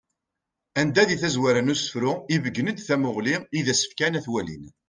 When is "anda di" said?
0.79-1.15